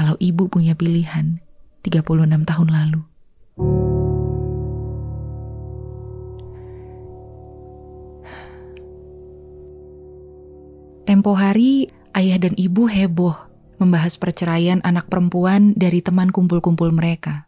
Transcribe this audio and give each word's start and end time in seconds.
kalau 0.00 0.16
ibu 0.16 0.48
punya 0.48 0.72
pilihan 0.72 1.44
36 1.84 2.24
tahun 2.48 2.68
lalu. 2.72 3.04
Tempo 11.04 11.36
hari, 11.36 11.92
ayah 12.16 12.40
dan 12.40 12.56
ibu 12.56 12.88
heboh 12.88 13.36
membahas 13.76 14.16
perceraian 14.16 14.80
anak 14.88 15.04
perempuan 15.12 15.76
dari 15.76 16.00
teman 16.00 16.32
kumpul-kumpul 16.32 16.88
mereka. 16.96 17.44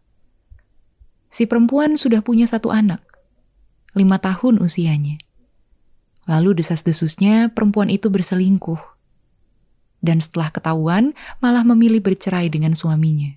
Si 1.33 1.49
perempuan 1.49 1.97
sudah 1.97 2.21
punya 2.21 2.45
satu 2.45 2.69
anak, 2.69 3.01
lima 3.97 4.21
tahun 4.21 4.61
usianya. 4.61 5.17
Lalu 6.29 6.61
desas-desusnya 6.61 7.49
perempuan 7.57 7.89
itu 7.89 8.13
berselingkuh. 8.13 8.92
Dan 10.03 10.19
setelah 10.19 10.51
ketahuan, 10.51 11.15
malah 11.39 11.63
memilih 11.63 12.03
bercerai 12.03 12.51
dengan 12.51 12.75
suaminya. 12.75 13.31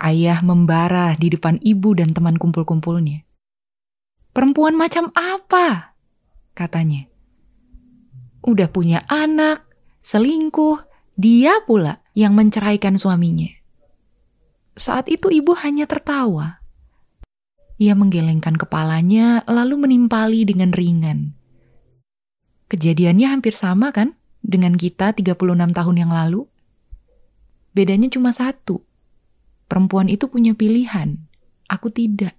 Ayah 0.00 0.40
membara 0.40 1.12
di 1.20 1.28
depan 1.28 1.60
ibu 1.60 1.92
dan 1.92 2.16
teman 2.16 2.40
kumpul-kumpulnya. 2.40 3.28
Perempuan 4.32 4.72
macam 4.72 5.12
apa? 5.12 5.92
Katanya 6.56 7.10
udah 8.44 8.68
punya 8.72 9.04
anak, 9.08 9.64
selingkuh, 10.00 10.80
dia 11.16 11.60
pula 11.64 12.00
yang 12.16 12.32
menceraikan 12.32 12.96
suaminya. 12.96 13.48
Saat 14.76 15.12
itu 15.12 15.28
ibu 15.28 15.52
hanya 15.60 15.84
tertawa. 15.84 16.64
Ia 17.80 17.96
menggelengkan 17.96 18.60
kepalanya 18.60 19.44
lalu 19.48 19.88
menimpali 19.88 20.44
dengan 20.44 20.72
ringan. 20.72 21.36
Kejadiannya 22.68 23.28
hampir 23.28 23.56
sama 23.56 23.90
kan 23.90 24.16
dengan 24.40 24.74
kita 24.74 25.14
36 25.14 25.36
tahun 25.76 25.96
yang 25.96 26.12
lalu? 26.12 26.44
Bedanya 27.70 28.10
cuma 28.10 28.34
satu. 28.34 28.82
Perempuan 29.70 30.10
itu 30.10 30.26
punya 30.26 30.58
pilihan, 30.58 31.14
aku 31.70 31.94
tidak. 31.94 32.34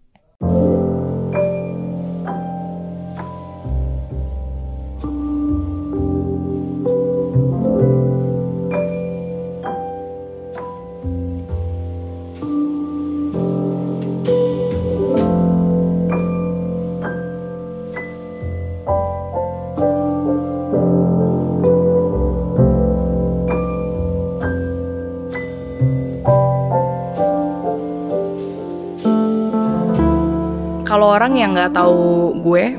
Orang 31.32 31.48
yang 31.48 31.56
nggak 31.56 31.80
tahu 31.80 32.04
gue 32.44 32.76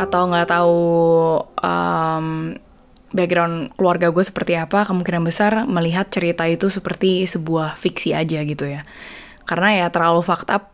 atau 0.00 0.22
nggak 0.32 0.48
tahu 0.48 0.80
um, 1.60 2.56
background 3.12 3.68
keluarga 3.76 4.08
gue 4.08 4.24
seperti 4.24 4.56
apa, 4.56 4.88
kemungkinan 4.88 5.28
besar 5.28 5.68
melihat 5.68 6.08
cerita 6.08 6.48
itu 6.48 6.72
seperti 6.72 7.28
sebuah 7.28 7.76
fiksi 7.76 8.16
aja 8.16 8.40
gitu 8.48 8.64
ya. 8.64 8.80
Karena 9.44 9.76
ya 9.76 9.86
terlalu 9.92 10.24
fucked 10.24 10.48
up 10.48 10.72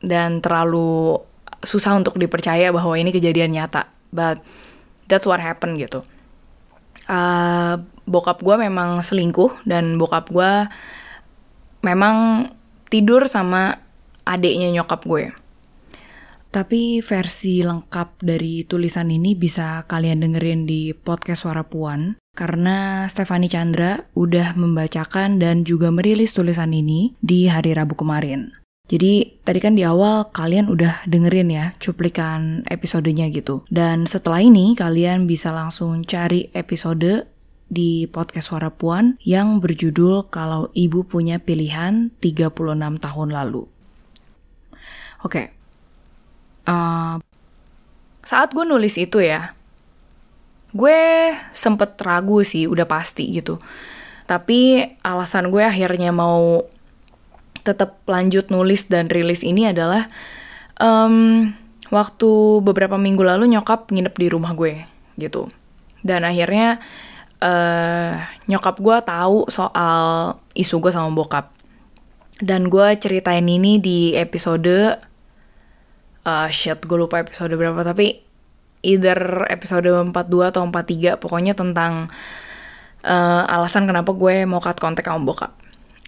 dan 0.00 0.40
terlalu 0.40 1.20
susah 1.60 2.00
untuk 2.00 2.16
dipercaya 2.16 2.72
bahwa 2.72 2.96
ini 2.96 3.12
kejadian 3.12 3.52
nyata. 3.52 3.92
But 4.08 4.40
that's 5.04 5.28
what 5.28 5.44
happened 5.44 5.84
gitu. 5.84 6.00
Uh, 7.04 7.76
bokap 8.08 8.40
gue 8.40 8.56
memang 8.56 9.04
selingkuh 9.04 9.68
dan 9.68 10.00
bokap 10.00 10.32
gue 10.32 10.64
memang 11.84 12.48
tidur 12.88 13.28
sama 13.28 13.84
adiknya 14.24 14.72
nyokap 14.72 15.04
gue. 15.04 15.28
Tapi 16.48 17.04
versi 17.04 17.60
lengkap 17.60 18.24
dari 18.24 18.64
tulisan 18.64 19.12
ini 19.12 19.36
bisa 19.36 19.84
kalian 19.84 20.24
dengerin 20.24 20.64
di 20.64 20.96
podcast 20.96 21.44
Suara 21.44 21.68
Puan 21.68 22.16
karena 22.32 23.04
Stefani 23.12 23.52
Chandra 23.52 24.08
udah 24.16 24.56
membacakan 24.56 25.36
dan 25.36 25.68
juga 25.68 25.92
merilis 25.92 26.32
tulisan 26.32 26.72
ini 26.72 27.12
di 27.20 27.52
hari 27.52 27.76
Rabu 27.76 28.00
kemarin. 28.00 28.54
Jadi 28.88 29.44
tadi 29.44 29.60
kan 29.60 29.76
di 29.76 29.84
awal 29.84 30.32
kalian 30.32 30.72
udah 30.72 31.04
dengerin 31.04 31.52
ya 31.52 31.76
cuplikan 31.76 32.64
episodenya 32.64 33.28
gitu. 33.28 33.68
Dan 33.68 34.08
setelah 34.08 34.40
ini 34.40 34.72
kalian 34.72 35.28
bisa 35.28 35.52
langsung 35.52 36.00
cari 36.08 36.48
episode 36.56 37.28
di 37.68 38.08
podcast 38.08 38.48
Suara 38.48 38.72
Puan 38.72 39.20
yang 39.20 39.60
berjudul 39.60 40.32
Kalau 40.32 40.72
Ibu 40.72 41.04
Punya 41.04 41.36
Pilihan 41.36 42.16
36 42.24 42.48
Tahun 42.96 43.28
Lalu. 43.28 43.68
Oke. 45.28 45.57
Saat 48.28 48.52
gue 48.52 48.60
nulis 48.68 49.00
itu 49.00 49.24
ya, 49.24 49.56
gue 50.76 51.32
sempet 51.56 51.96
ragu 52.04 52.44
sih, 52.44 52.68
udah 52.68 52.84
pasti 52.84 53.24
gitu. 53.32 53.56
Tapi 54.28 54.84
alasan 55.00 55.48
gue 55.48 55.64
akhirnya 55.64 56.12
mau 56.12 56.68
tetap 57.64 58.04
lanjut 58.04 58.52
nulis 58.52 58.84
dan 58.92 59.08
rilis 59.08 59.40
ini 59.40 59.72
adalah 59.72 60.12
um, 60.76 61.48
waktu 61.88 62.60
beberapa 62.60 63.00
minggu 63.00 63.24
lalu 63.24 63.48
nyokap 63.48 63.88
nginep 63.88 64.12
di 64.20 64.26
rumah 64.28 64.52
gue 64.52 64.84
gitu. 65.16 65.48
Dan 66.04 66.28
akhirnya 66.28 66.84
uh, 67.40 68.12
nyokap 68.44 68.76
gue 68.76 68.96
tahu 69.08 69.48
soal 69.48 70.36
isu 70.52 70.84
gue 70.84 70.92
sama 70.92 71.08
bokap. 71.16 71.48
Dan 72.44 72.68
gue 72.68 72.92
ceritain 73.00 73.48
ini 73.48 73.80
di 73.80 74.12
episode 74.12 75.00
uh, 76.24 76.48
shit 76.50 76.80
gue 76.82 76.98
lupa 76.98 77.20
episode 77.22 77.54
berapa 77.54 77.82
tapi 77.86 78.24
either 78.82 79.46
episode 79.50 79.86
42 79.86 80.14
atau 80.54 80.62
43 80.62 81.18
pokoknya 81.18 81.54
tentang 81.58 82.08
uh, 83.04 83.42
alasan 83.46 83.86
kenapa 83.86 84.14
gue 84.14 84.46
mau 84.46 84.62
cut 84.62 84.78
kontak 84.78 85.06
sama 85.06 85.22
bokap. 85.22 85.52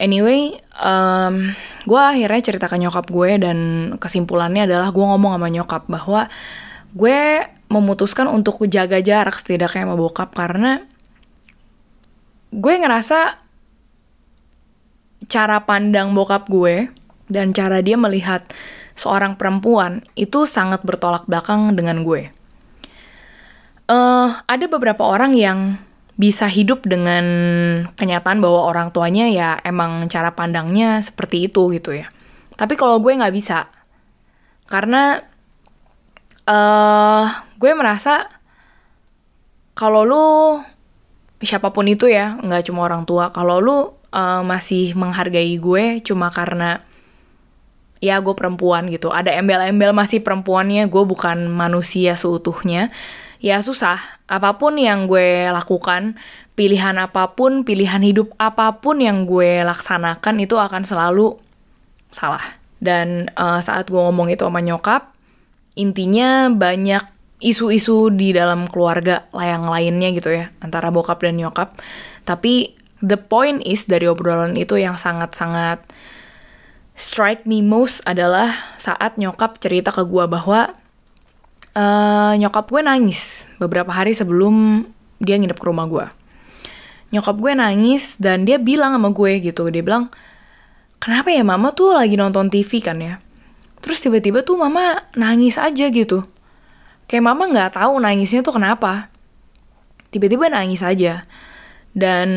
Anyway, 0.00 0.56
um, 0.80 1.52
gue 1.84 2.00
akhirnya 2.00 2.40
cerita 2.40 2.72
ke 2.72 2.80
nyokap 2.80 3.12
gue 3.12 3.36
dan 3.36 3.58
kesimpulannya 4.00 4.64
adalah 4.64 4.88
gue 4.88 5.04
ngomong 5.04 5.36
sama 5.36 5.48
nyokap 5.52 5.82
bahwa 5.92 6.24
gue 6.96 7.44
memutuskan 7.68 8.26
untuk 8.32 8.64
jaga 8.64 8.98
jarak 9.04 9.36
setidaknya 9.36 9.84
sama 9.84 10.00
bokap 10.00 10.32
karena 10.32 10.88
gue 12.50 12.74
ngerasa 12.80 13.38
cara 15.28 15.62
pandang 15.68 16.16
bokap 16.16 16.48
gue 16.48 16.88
dan 17.30 17.52
cara 17.54 17.84
dia 17.84 17.94
melihat 17.94 18.48
seorang 18.94 19.36
perempuan 19.36 20.04
itu 20.14 20.44
sangat 20.46 20.82
bertolak 20.82 21.26
belakang 21.26 21.74
dengan 21.74 22.02
gue. 22.02 22.30
Uh, 23.90 24.38
ada 24.46 24.66
beberapa 24.70 25.02
orang 25.02 25.34
yang 25.34 25.82
bisa 26.20 26.44
hidup 26.46 26.84
dengan 26.84 27.24
kenyataan 27.96 28.44
bahwa 28.44 28.68
orang 28.68 28.92
tuanya 28.92 29.32
ya 29.32 29.56
emang 29.64 30.04
cara 30.12 30.36
pandangnya 30.36 31.00
seperti 31.00 31.48
itu 31.48 31.72
gitu 31.72 31.96
ya. 31.96 32.06
Tapi 32.60 32.76
kalau 32.76 33.00
gue 33.00 33.16
nggak 33.16 33.32
bisa, 33.32 33.72
karena 34.68 35.24
uh, 36.44 37.24
gue 37.56 37.72
merasa 37.72 38.28
kalau 39.72 40.04
lu 40.04 40.26
siapa 41.40 41.72
pun 41.72 41.88
itu 41.88 42.04
ya, 42.04 42.36
nggak 42.36 42.68
cuma 42.68 42.84
orang 42.84 43.08
tua, 43.08 43.32
kalau 43.32 43.56
lu 43.64 43.76
uh, 44.12 44.44
masih 44.44 44.92
menghargai 44.92 45.56
gue 45.56 46.04
cuma 46.04 46.28
karena 46.28 46.84
ya 48.00 48.18
gue 48.18 48.34
perempuan 48.34 48.88
gitu. 48.88 49.12
Ada 49.12 49.36
embel-embel 49.38 49.92
masih 49.92 50.24
perempuannya 50.24 50.88
gue 50.88 51.04
bukan 51.04 51.46
manusia 51.46 52.16
seutuhnya. 52.16 52.88
Ya 53.40 53.60
susah. 53.64 54.00
Apa 54.28 54.56
pun 54.60 54.76
yang 54.76 55.08
gue 55.08 55.48
lakukan 55.48 56.16
pilihan 56.56 56.96
apa 57.00 57.32
pun 57.32 57.64
pilihan 57.64 58.04
hidup 58.04 58.36
apa 58.36 58.80
pun 58.84 59.00
yang 59.00 59.24
gue 59.24 59.64
laksanakan 59.64 60.34
itu 60.44 60.56
akan 60.56 60.82
selalu 60.84 61.36
salah. 62.12 62.42
Dan 62.80 63.28
uh, 63.36 63.60
saat 63.60 63.92
gue 63.92 64.00
ngomong 64.00 64.32
itu 64.32 64.44
sama 64.44 64.64
nyokap 64.64 65.12
intinya 65.78 66.50
banyak 66.50 67.04
isu-isu 67.40 68.12
di 68.12 68.36
dalam 68.36 68.68
keluarga 68.68 69.24
yang 69.32 69.64
lainnya 69.64 70.12
gitu 70.12 70.28
ya 70.28 70.52
antara 70.60 70.92
bokap 70.92 71.20
dan 71.24 71.40
nyokap. 71.40 71.76
Tapi 72.28 72.76
the 73.00 73.16
point 73.16 73.64
is 73.64 73.88
dari 73.88 74.04
obrolan 74.04 74.56
itu 74.60 74.76
yang 74.76 75.00
sangat-sangat 75.00 75.80
strike 77.00 77.48
me 77.48 77.64
most 77.64 78.04
adalah 78.04 78.76
saat 78.76 79.16
nyokap 79.16 79.56
cerita 79.56 79.88
ke 79.88 80.04
gue 80.04 80.24
bahwa 80.28 80.76
uh, 81.72 82.32
nyokap 82.36 82.68
gue 82.68 82.84
nangis 82.84 83.48
beberapa 83.56 83.88
hari 83.88 84.12
sebelum 84.12 84.84
dia 85.16 85.40
nginep 85.40 85.56
ke 85.56 85.64
rumah 85.64 85.88
gue. 85.88 86.06
Nyokap 87.16 87.40
gue 87.40 87.52
nangis 87.56 88.20
dan 88.20 88.44
dia 88.44 88.60
bilang 88.60 88.94
sama 88.94 89.10
gue 89.10 89.40
gitu, 89.40 89.66
dia 89.72 89.80
bilang, 89.80 90.12
kenapa 91.00 91.32
ya 91.32 91.40
mama 91.40 91.72
tuh 91.72 91.96
lagi 91.96 92.20
nonton 92.20 92.52
TV 92.52 92.84
kan 92.84 93.00
ya? 93.00 93.18
Terus 93.80 93.98
tiba-tiba 94.04 94.44
tuh 94.44 94.60
mama 94.60 95.08
nangis 95.16 95.56
aja 95.56 95.88
gitu. 95.88 96.20
Kayak 97.08 97.24
mama 97.32 97.48
nggak 97.48 97.80
tahu 97.80 97.96
nangisnya 97.98 98.44
tuh 98.44 98.54
kenapa. 98.60 99.08
Tiba-tiba 100.12 100.52
nangis 100.52 100.84
aja. 100.84 101.24
dan 101.90 102.30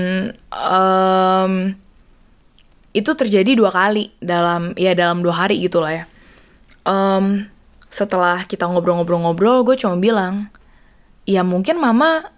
um, 0.49 1.77
itu 2.93 3.11
terjadi 3.17 3.57
dua 3.57 3.73
kali 3.73 4.13
dalam 4.21 4.77
ya 4.77 4.93
dalam 4.93 5.25
dua 5.25 5.45
hari 5.45 5.57
gitu 5.65 5.81
lah 5.81 5.91
ya. 5.91 6.05
Um, 6.85 7.49
setelah 7.89 8.45
kita 8.45 8.69
ngobrol-ngobrol-ngobrol 8.69 9.65
gue 9.65 9.77
cuma 9.77 9.97
bilang 9.97 10.49
ya 11.25 11.41
mungkin 11.41 11.81
mama 11.81 12.29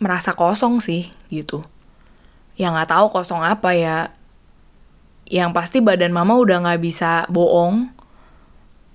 merasa 0.00 0.32
kosong 0.32 0.80
sih 0.80 1.12
gitu. 1.28 1.60
Ya 2.56 2.72
nggak 2.72 2.88
tahu 2.88 3.06
kosong 3.12 3.44
apa 3.44 3.76
ya. 3.76 3.98
Yang 5.28 5.50
pasti 5.52 5.78
badan 5.84 6.16
mama 6.16 6.40
udah 6.40 6.64
nggak 6.64 6.80
bisa 6.80 7.28
bohong. 7.28 7.92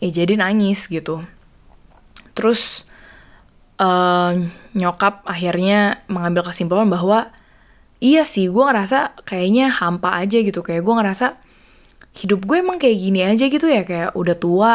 Ya 0.02 0.10
jadi 0.10 0.42
nangis 0.42 0.90
gitu. 0.90 1.22
Terus 2.34 2.90
uh, 3.78 4.34
nyokap 4.74 5.22
akhirnya 5.30 6.02
mengambil 6.10 6.50
kesimpulan 6.50 6.90
bahwa 6.90 7.30
iya 8.04 8.28
sih 8.28 8.52
gue 8.52 8.64
ngerasa 8.68 9.24
kayaknya 9.24 9.72
hampa 9.72 10.20
aja 10.20 10.44
gitu. 10.44 10.60
Kayak 10.60 10.84
gue 10.84 10.96
ngerasa 11.00 11.28
hidup 12.20 12.44
gue 12.44 12.58
emang 12.60 12.78
kayak 12.78 12.98
gini 13.00 13.24
aja 13.24 13.48
gitu 13.48 13.64
ya. 13.72 13.88
Kayak 13.88 14.12
udah 14.20 14.36
tua 14.36 14.74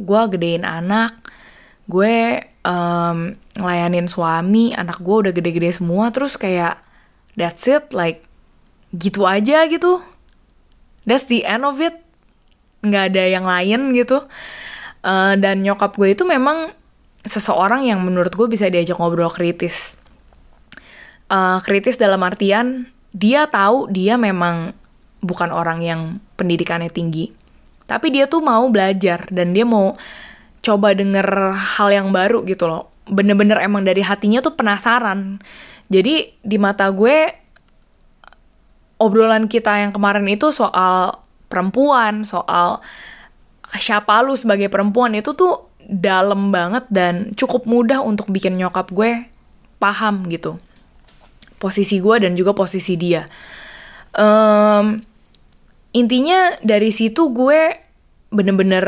gue 0.00 0.20
gedein 0.32 0.64
anak 0.64 1.20
gue 1.88 2.44
um, 2.64 3.32
ngelayanin 3.56 4.08
suami 4.08 4.72
anak 4.72 5.04
gue 5.04 5.16
udah 5.28 5.32
gede-gede 5.36 5.76
semua. 5.76 6.08
Terus 6.08 6.40
kayak 6.40 6.80
that's 7.36 7.68
it 7.68 7.92
like 7.92 8.24
gitu 8.96 9.28
aja 9.28 9.68
gitu. 9.68 10.00
That's 11.04 11.28
the 11.28 11.44
end 11.44 11.68
of 11.68 11.76
it. 11.84 12.00
Nggak 12.80 13.12
ada 13.12 13.24
yang 13.28 13.44
lain 13.44 13.92
gitu. 13.92 14.24
Uh, 15.04 15.36
dan 15.36 15.60
nyokap 15.60 15.94
gue 16.00 16.16
itu 16.16 16.24
memang 16.24 16.72
seseorang 17.28 17.84
yang 17.84 18.00
menurut 18.00 18.32
gue 18.32 18.48
bisa 18.48 18.72
diajak 18.72 18.96
ngobrol 18.96 19.28
kritis 19.28 19.97
uh, 21.28 21.58
kritis 21.64 21.96
dalam 22.00 22.20
artian 22.24 22.88
dia 23.12 23.48
tahu 23.48 23.88
dia 23.88 24.20
memang 24.20 24.76
bukan 25.24 25.50
orang 25.50 25.80
yang 25.82 26.00
pendidikannya 26.36 26.92
tinggi. 26.92 27.32
Tapi 27.88 28.12
dia 28.12 28.28
tuh 28.28 28.44
mau 28.44 28.68
belajar 28.68 29.24
dan 29.32 29.56
dia 29.56 29.64
mau 29.64 29.96
coba 30.60 30.92
denger 30.92 31.56
hal 31.56 31.88
yang 31.88 32.08
baru 32.12 32.44
gitu 32.44 32.68
loh. 32.68 32.92
Bener-bener 33.08 33.56
emang 33.64 33.88
dari 33.88 34.04
hatinya 34.04 34.44
tuh 34.44 34.52
penasaran. 34.52 35.40
Jadi 35.88 36.36
di 36.44 36.56
mata 36.60 36.92
gue 36.92 37.32
obrolan 39.00 39.48
kita 39.48 39.88
yang 39.88 39.96
kemarin 39.96 40.28
itu 40.28 40.52
soal 40.52 41.16
perempuan, 41.48 42.28
soal 42.28 42.84
siapa 43.80 44.20
lu 44.20 44.36
sebagai 44.36 44.68
perempuan 44.68 45.16
itu 45.16 45.32
tuh 45.32 45.72
dalam 45.88 46.52
banget 46.52 46.84
dan 46.92 47.32
cukup 47.32 47.64
mudah 47.64 48.04
untuk 48.04 48.28
bikin 48.28 48.60
nyokap 48.60 48.92
gue 48.92 49.24
paham 49.80 50.28
gitu 50.28 50.60
posisi 51.58 51.98
gue 51.98 52.16
dan 52.22 52.38
juga 52.38 52.54
posisi 52.54 52.94
dia. 52.94 53.26
Um, 54.14 55.02
intinya 55.92 56.56
dari 56.64 56.90
situ 56.94 57.30
gue 57.34 57.76
bener-bener 58.30 58.86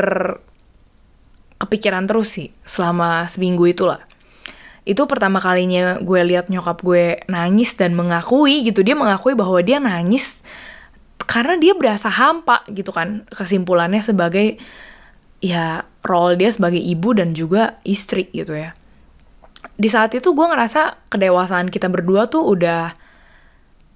kepikiran 1.61 2.09
terus 2.09 2.33
sih 2.33 2.49
selama 2.65 3.29
seminggu 3.29 3.69
itulah. 3.69 4.01
Itu 4.81 5.05
pertama 5.05 5.37
kalinya 5.37 6.01
gue 6.01 6.21
lihat 6.25 6.49
nyokap 6.49 6.81
gue 6.81 7.21
nangis 7.29 7.77
dan 7.77 7.93
mengakui 7.93 8.65
gitu. 8.65 8.81
Dia 8.81 8.97
mengakui 8.97 9.37
bahwa 9.37 9.61
dia 9.61 9.77
nangis 9.77 10.41
karena 11.29 11.55
dia 11.61 11.77
berasa 11.77 12.09
hampa 12.09 12.65
gitu 12.73 12.89
kan. 12.89 13.29
Kesimpulannya 13.29 14.01
sebagai 14.01 14.57
ya 15.37 15.85
role 16.01 16.37
dia 16.37 16.49
sebagai 16.49 16.81
ibu 16.81 17.13
dan 17.13 17.37
juga 17.37 17.77
istri 17.85 18.29
gitu 18.33 18.57
ya 18.57 18.73
di 19.81 19.89
saat 19.89 20.13
itu 20.13 20.33
gue 20.33 20.45
ngerasa 20.45 21.09
kedewasaan 21.09 21.73
kita 21.73 21.89
berdua 21.89 22.29
tuh 22.29 22.45
udah 22.45 22.93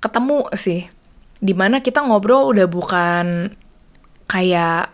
ketemu 0.01 0.49
sih. 0.57 0.89
Di 1.37 1.53
mana 1.53 1.81
kita 1.85 2.01
ngobrol 2.01 2.49
udah 2.49 2.65
bukan 2.65 3.53
kayak 4.25 4.89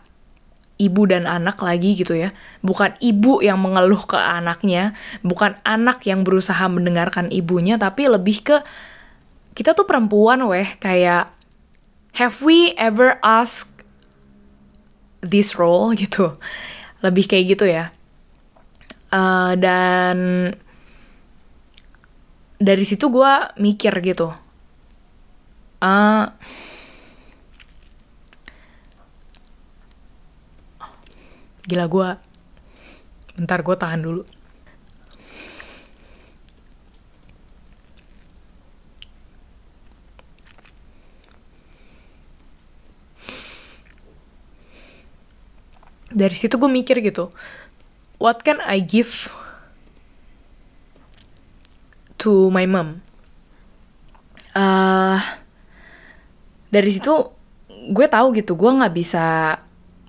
ibu 0.76 1.02
dan 1.08 1.28
anak 1.28 1.60
lagi 1.64 1.96
gitu 1.96 2.16
ya. 2.16 2.36
Bukan 2.60 3.00
ibu 3.00 3.40
yang 3.40 3.64
mengeluh 3.64 4.04
ke 4.04 4.20
anaknya 4.20 4.96
bukan 5.24 5.56
anak 5.64 6.04
yang 6.04 6.28
berusaha 6.28 6.68
mendengarkan 6.68 7.32
ibunya 7.32 7.80
tapi 7.80 8.12
lebih 8.12 8.44
ke 8.44 8.58
kita 9.56 9.72
tuh 9.72 9.88
perempuan 9.88 10.44
weh. 10.44 10.68
Kayak 10.80 11.32
have 12.20 12.44
we 12.44 12.76
ever 12.76 13.16
asked 13.24 13.72
this 15.24 15.56
role? 15.56 15.96
gitu. 16.02 16.36
Lebih 17.00 17.32
kayak 17.32 17.46
gitu 17.56 17.68
ya 17.68 17.96
uh, 19.12 19.54
dan 19.60 20.18
dari 22.62 22.86
situ 22.86 23.10
gue 23.10 23.34
mikir 23.58 23.94
gitu. 24.06 24.32
Uh, 25.82 26.30
gila 31.66 31.90
gue 31.90 32.10
bentar 33.38 33.60
gue 33.66 33.76
tahan 33.76 34.02
dulu. 34.06 34.24
Dari 46.12 46.36
situ 46.36 46.60
gue 46.60 46.68
mikir 46.70 47.00
gitu 47.02 47.32
what 48.22 48.46
can 48.46 48.62
I 48.62 48.86
give 48.86 49.34
to 52.22 52.54
my 52.54 52.70
mom. 52.70 53.02
Uh, 54.54 55.18
dari 56.70 56.94
situ 56.94 57.34
gue 57.90 58.06
tahu 58.06 58.38
gitu, 58.38 58.54
gue 58.54 58.72
nggak 58.78 58.94
bisa 58.94 59.58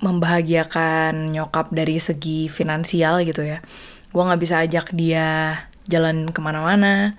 membahagiakan 0.04 1.32
nyokap 1.32 1.72
dari 1.72 1.96
segi 1.96 2.52
finansial 2.52 3.24
gitu 3.24 3.48
ya. 3.48 3.64
Gue 4.12 4.22
nggak 4.28 4.40
bisa 4.44 4.60
ajak 4.60 4.92
dia 4.92 5.56
jalan 5.88 6.28
ke 6.28 6.40
mana-mana. 6.44 7.16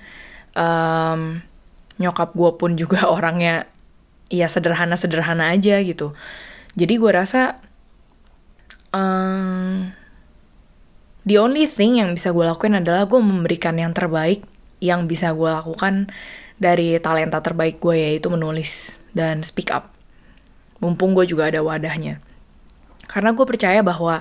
Um, 0.54 1.42
nyokap 1.98 2.38
gue 2.38 2.52
pun 2.54 2.78
juga 2.78 3.10
orangnya 3.18 3.66
ya 4.30 4.46
sederhana-sederhana 4.46 5.58
aja 5.58 5.82
gitu. 5.82 6.14
Jadi 6.78 6.94
gue 7.02 7.12
rasa 7.14 7.58
um, 8.94 9.90
the 11.24 11.40
only 11.40 11.68
thing 11.68 12.00
yang 12.00 12.16
bisa 12.16 12.32
gue 12.36 12.44
lakuin 12.44 12.80
adalah 12.80 13.08
gue 13.08 13.20
memberikan 13.20 13.76
yang 13.80 13.96
terbaik 13.96 14.44
yang 14.84 15.08
bisa 15.08 15.32
gue 15.32 15.48
lakukan 15.48 16.12
dari 16.60 17.00
talenta 17.00 17.40
terbaik 17.40 17.80
gue 17.80 17.96
yaitu 17.96 18.28
menulis 18.28 19.00
dan 19.16 19.42
speak 19.48 19.72
up. 19.72 19.96
Mumpung 20.84 21.16
gue 21.16 21.24
juga 21.24 21.48
ada 21.48 21.64
wadahnya. 21.64 22.20
Karena 23.08 23.32
gue 23.32 23.46
percaya 23.48 23.80
bahwa 23.80 24.20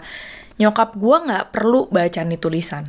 nyokap 0.63 0.95
gue 0.95 1.17
nggak 1.27 1.45
perlu 1.51 1.91
baca 1.91 2.23
nih 2.23 2.39
tulisan. 2.39 2.87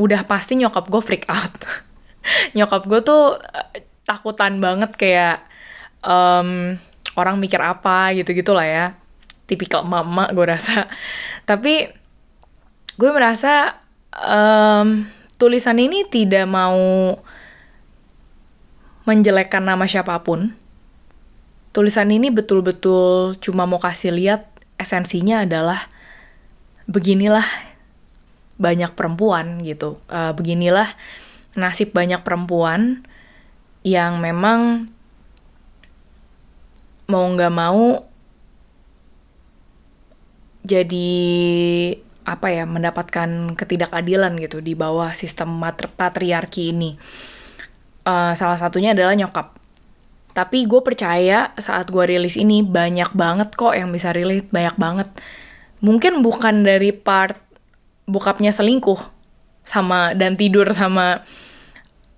Udah 0.00 0.24
pasti 0.24 0.56
nyokap 0.56 0.88
gue 0.88 1.02
freak 1.04 1.28
out. 1.28 1.52
nyokap 2.56 2.88
gue 2.88 3.00
tuh 3.04 3.36
uh, 3.36 3.68
takutan 4.08 4.56
banget 4.64 4.96
kayak 4.96 5.44
um, 6.00 6.80
orang 7.20 7.36
mikir 7.36 7.60
apa 7.60 8.16
gitu-gitu 8.16 8.56
lah 8.56 8.64
ya. 8.64 8.86
Tipikal 9.44 9.84
mama 9.84 10.32
gue 10.32 10.46
rasa. 10.48 10.88
Tapi 11.44 12.03
gue 12.94 13.10
merasa 13.10 13.82
um, 14.14 15.08
tulisan 15.36 15.78
ini 15.82 16.06
tidak 16.06 16.46
mau 16.46 17.18
menjelekkan 19.04 19.66
nama 19.66 19.84
siapa 19.84 20.16
pun. 20.22 20.54
Tulisan 21.74 22.08
ini 22.14 22.30
betul-betul 22.30 23.34
cuma 23.42 23.66
mau 23.66 23.82
kasih 23.82 24.14
lihat 24.14 24.46
esensinya 24.78 25.42
adalah 25.42 25.90
beginilah 26.86 27.44
banyak 28.56 28.94
perempuan 28.94 29.66
gitu. 29.66 29.98
Uh, 30.06 30.30
beginilah 30.32 30.94
nasib 31.58 31.90
banyak 31.90 32.22
perempuan 32.22 33.02
yang 33.82 34.22
memang 34.22 34.88
mau 37.10 37.26
nggak 37.28 37.52
mau 37.52 38.08
jadi 40.64 41.12
apa 42.24 42.48
ya 42.48 42.64
mendapatkan 42.64 43.52
ketidakadilan 43.52 44.40
gitu 44.40 44.64
di 44.64 44.72
bawah 44.72 45.12
sistem 45.12 45.60
patriarki 45.96 46.72
ini. 46.72 46.96
Uh, 48.04 48.32
salah 48.36 48.56
satunya 48.56 48.96
adalah 48.96 49.12
nyokap. 49.12 49.56
Tapi 50.34 50.66
gue 50.66 50.82
percaya 50.82 51.54
saat 51.60 51.92
gue 51.92 52.04
rilis 52.04 52.34
ini 52.34 52.64
banyak 52.64 53.14
banget 53.14 53.54
kok 53.54 53.76
yang 53.76 53.94
bisa 53.94 54.10
relate, 54.10 54.50
banyak 54.50 54.74
banget. 54.74 55.08
Mungkin 55.78 56.24
bukan 56.24 56.66
dari 56.66 56.90
part 56.90 57.38
bokapnya 58.08 58.50
selingkuh 58.50 58.98
sama 59.64 60.12
dan 60.12 60.36
tidur 60.36 60.68
sama 60.74 61.22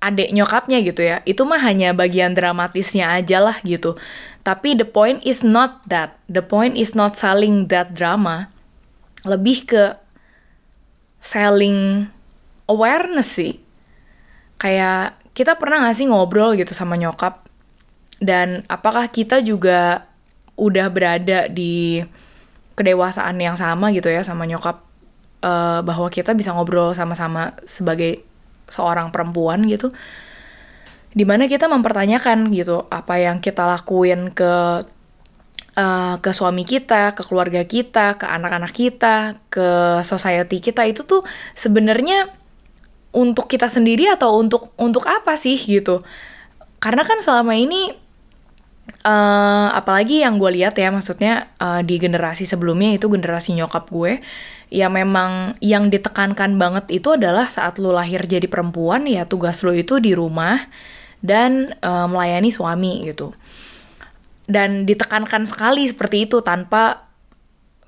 adik 0.00 0.32
nyokapnya 0.32 0.80
gitu 0.86 1.02
ya. 1.02 1.20
Itu 1.28 1.44
mah 1.44 1.60
hanya 1.60 1.92
bagian 1.92 2.32
dramatisnya 2.32 3.10
aja 3.10 3.42
lah 3.42 3.58
gitu. 3.66 3.98
Tapi 4.46 4.78
the 4.78 4.86
point 4.86 5.18
is 5.26 5.42
not 5.42 5.82
that. 5.90 6.14
The 6.30 6.46
point 6.46 6.78
is 6.78 6.94
not 6.94 7.18
selling 7.18 7.66
that 7.74 7.92
drama 7.98 8.54
lebih 9.26 9.66
ke 9.66 9.84
selling 11.20 12.06
awareness 12.70 13.36
sih. 13.36 13.58
Kayak 14.56 15.18
kita 15.36 15.58
pernah 15.60 15.84
gak 15.84 15.98
sih 15.98 16.08
ngobrol 16.08 16.56
gitu 16.56 16.72
sama 16.72 16.96
nyokap? 16.96 17.44
Dan 18.16 18.64
apakah 18.70 19.12
kita 19.12 19.44
juga 19.44 20.08
udah 20.56 20.88
berada 20.88 21.52
di 21.52 22.00
kedewasaan 22.76 23.36
yang 23.36 23.56
sama 23.60 23.92
gitu 23.92 24.08
ya 24.08 24.24
sama 24.24 24.48
nyokap 24.48 24.80
uh, 25.44 25.80
bahwa 25.84 26.08
kita 26.08 26.32
bisa 26.32 26.52
ngobrol 26.56 26.96
sama-sama 26.96 27.56
sebagai 27.68 28.24
seorang 28.68 29.12
perempuan 29.12 29.64
gitu 29.68 29.92
di 31.16 31.24
mana 31.24 31.48
kita 31.48 31.64
mempertanyakan 31.68 32.52
gitu 32.52 32.84
apa 32.92 33.16
yang 33.16 33.40
kita 33.40 33.64
lakuin 33.64 34.32
ke 34.36 34.84
uh, 35.76 36.18
ke 36.18 36.32
suami 36.32 36.64
kita, 36.64 37.12
ke 37.12 37.22
keluarga 37.22 37.62
kita, 37.62 38.18
ke 38.18 38.26
anak-anak 38.26 38.72
kita, 38.72 39.38
ke 39.52 40.00
society 40.02 40.58
kita 40.58 40.82
itu 40.88 41.04
tuh 41.04 41.22
sebenarnya 41.52 42.32
untuk 43.14 43.48
kita 43.48 43.68
sendiri 43.70 44.10
atau 44.12 44.36
untuk 44.36 44.72
untuk 44.80 45.06
apa 45.06 45.36
sih 45.38 45.56
gitu? 45.56 46.02
Karena 46.80 47.04
kan 47.04 47.20
selama 47.20 47.56
ini 47.56 47.94
uh, 49.06 49.68
apalagi 49.72 50.24
yang 50.24 50.36
gue 50.40 50.50
lihat 50.62 50.74
ya 50.76 50.90
maksudnya 50.90 51.52
uh, 51.62 51.80
di 51.80 51.96
generasi 51.96 52.44
sebelumnya 52.44 52.96
itu 52.96 53.06
generasi 53.10 53.54
nyokap 53.54 53.88
gue 53.90 54.18
ya 54.66 54.90
memang 54.90 55.54
yang 55.62 55.88
ditekankan 55.94 56.58
banget 56.58 56.90
itu 56.90 57.14
adalah 57.14 57.46
saat 57.46 57.78
lu 57.78 57.94
lahir 57.94 58.26
jadi 58.26 58.50
perempuan 58.50 59.06
ya 59.06 59.22
tugas 59.22 59.62
lu 59.62 59.70
itu 59.74 60.02
di 60.02 60.10
rumah 60.10 60.66
dan 61.22 61.74
uh, 61.80 62.10
melayani 62.10 62.50
suami 62.50 63.06
gitu 63.06 63.30
dan 64.46 64.86
ditekankan 64.86 65.46
sekali 65.46 65.86
seperti 65.86 66.30
itu 66.30 66.42
tanpa 66.42 67.06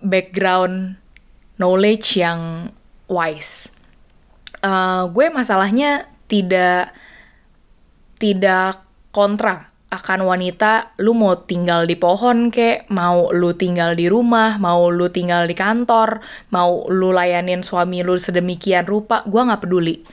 background 0.02 0.98
knowledge 1.58 2.18
yang 2.18 2.70
wise. 3.10 3.70
Uh, 4.62 5.06
gue 5.14 5.30
masalahnya 5.30 6.10
tidak 6.26 6.90
tidak 8.18 8.82
kontra 9.14 9.70
akan 9.88 10.28
wanita 10.28 10.92
lu 11.00 11.16
mau 11.16 11.32
tinggal 11.48 11.88
di 11.88 11.96
pohon 11.96 12.52
kek, 12.52 12.92
mau 12.92 13.32
lu 13.32 13.56
tinggal 13.56 13.96
di 13.96 14.04
rumah, 14.04 14.60
mau 14.60 14.92
lu 14.92 15.08
tinggal 15.08 15.48
di 15.48 15.56
kantor, 15.56 16.20
mau 16.52 16.84
lu 16.92 17.08
layanin 17.08 17.64
suami 17.64 18.04
lu 18.04 18.20
sedemikian 18.20 18.84
rupa, 18.84 19.24
gue 19.24 19.40
nggak 19.40 19.64
peduli. 19.64 20.04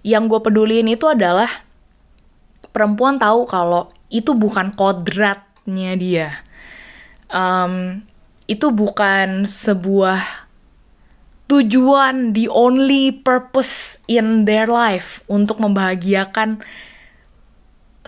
Yang 0.00 0.22
gue 0.32 0.40
peduliin 0.48 0.88
itu 0.88 1.04
adalah 1.12 1.68
perempuan 2.72 3.20
tahu 3.20 3.44
kalau 3.44 3.92
itu 4.08 4.32
bukan 4.32 4.72
kodratnya 5.68 5.92
dia. 6.00 6.28
Um, 7.28 8.00
itu 8.48 8.72
bukan 8.72 9.44
sebuah 9.44 10.48
tujuan 11.48 12.32
the 12.32 12.48
only 12.48 13.12
purpose 13.12 14.00
in 14.08 14.48
their 14.48 14.64
life 14.64 15.20
untuk 15.28 15.60
membahagiakan 15.60 16.64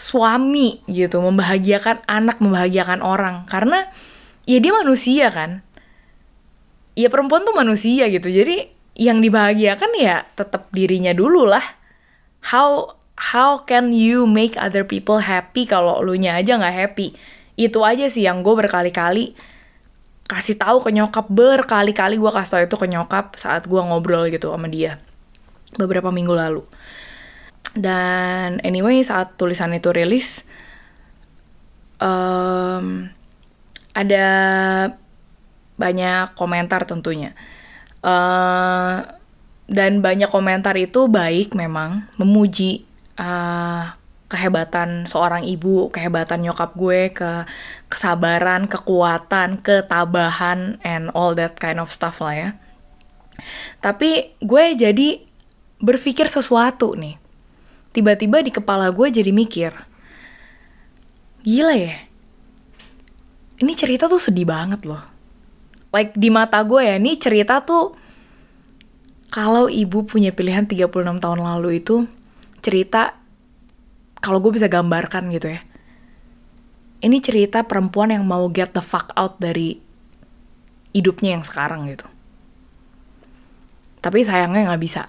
suami 0.01 0.81
gitu, 0.89 1.21
membahagiakan 1.21 2.01
anak, 2.09 2.41
membahagiakan 2.41 3.05
orang 3.05 3.45
karena 3.45 3.93
ya 4.49 4.57
dia 4.57 4.73
manusia 4.73 5.29
kan. 5.29 5.61
Ya 6.97 7.13
perempuan 7.13 7.45
tuh 7.45 7.53
manusia 7.53 8.09
gitu. 8.09 8.33
Jadi 8.33 8.73
yang 8.97 9.21
dibahagiakan 9.21 9.93
ya 10.01 10.25
tetap 10.33 10.73
dirinya 10.73 11.13
dulu 11.13 11.45
lah. 11.45 11.77
How 12.41 12.97
how 13.21 13.61
can 13.69 13.93
you 13.93 14.25
make 14.25 14.57
other 14.57 14.81
people 14.81 15.21
happy 15.21 15.69
kalau 15.69 16.01
lu 16.01 16.17
nya 16.17 16.41
aja 16.41 16.57
nggak 16.57 16.77
happy? 16.89 17.13
Itu 17.61 17.85
aja 17.85 18.09
sih 18.09 18.25
yang 18.25 18.41
gue 18.41 18.57
berkali-kali 18.57 19.37
kasih 20.25 20.57
tahu 20.57 20.81
ke 20.81 20.97
nyokap. 20.97 21.29
Berkali-kali 21.29 22.17
gue 22.17 22.33
kasih 22.33 22.51
tahu 22.57 22.63
itu 22.65 22.77
ke 22.81 22.87
nyokap 22.89 23.37
saat 23.37 23.69
gue 23.69 23.81
ngobrol 23.85 24.33
gitu 24.33 24.49
sama 24.49 24.73
dia. 24.73 24.97
Beberapa 25.77 26.09
minggu 26.09 26.33
lalu. 26.33 26.65
Dan 27.77 28.65
anyway 28.65 29.05
saat 29.05 29.37
tulisan 29.37 29.77
itu 29.77 29.93
rilis 29.93 30.43
um, 32.01 33.07
ada 33.93 34.27
banyak 35.77 36.33
komentar 36.35 36.89
tentunya. 36.89 37.37
Uh, 38.01 39.05
dan 39.71 40.03
banyak 40.03 40.27
komentar 40.27 40.75
itu 40.75 41.07
baik 41.07 41.55
memang 41.55 42.09
memuji 42.19 42.83
uh, 43.21 43.93
kehebatan 44.31 45.11
seorang 45.11 45.43
ibu, 45.43 45.91
kehebatan 45.91 46.47
nyokap 46.47 46.79
gue, 46.79 47.11
ke 47.11 47.45
kesabaran, 47.91 48.71
kekuatan, 48.71 49.59
ketabahan, 49.59 50.79
and 50.87 51.11
all 51.19 51.35
that 51.35 51.59
kind 51.59 51.83
of 51.83 51.91
stuff 51.91 52.23
lah 52.23 52.35
ya. 52.39 52.49
Tapi 53.83 54.39
gue 54.39 54.65
jadi 54.79 55.27
berpikir 55.83 56.31
sesuatu 56.31 56.95
nih. 56.95 57.19
Tiba-tiba 57.91 58.39
di 58.39 58.55
kepala 58.55 58.95
gue 58.95 59.11
jadi 59.11 59.35
mikir, 59.35 59.75
gila 61.43 61.75
ya, 61.75 61.99
ini 63.59 63.73
cerita 63.75 64.07
tuh 64.07 64.23
sedih 64.23 64.47
banget 64.47 64.87
loh. 64.87 65.03
Like 65.91 66.15
di 66.15 66.31
mata 66.31 66.63
gue 66.63 66.87
ya, 66.87 66.95
ini 66.95 67.19
cerita 67.19 67.67
tuh 67.67 67.99
kalau 69.31 69.67
ibu 69.67 70.07
punya 70.07 70.31
pilihan 70.31 70.71
36 70.71 71.19
tahun 71.19 71.41
lalu 71.43 71.83
itu 71.83 72.07
cerita 72.63 73.20
kalau 74.21 74.39
gue 74.39 74.53
bisa 74.55 74.69
gambarkan 74.69 75.33
gitu 75.33 75.57
ya. 75.57 75.61
Ini 77.01 77.17
cerita 77.25 77.65
perempuan 77.65 78.13
yang 78.13 78.29
mau 78.29 78.45
get 78.53 78.77
the 78.77 78.85
fuck 78.85 79.09
out 79.17 79.41
dari 79.41 79.81
hidupnya 80.93 81.41
yang 81.41 81.45
sekarang 81.45 81.89
gitu. 81.89 82.05
Tapi 84.05 84.21
sayangnya 84.21 84.69
nggak 84.69 84.83
bisa. 84.85 85.09